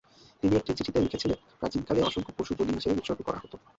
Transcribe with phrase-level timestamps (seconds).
[0.43, 3.55] তিনি একটি চিঠিতে লিখেছিলেন: প্রাচীনকালে অসংখ্য পশু বলি হিসেবে উৎসর্গ করা হতো।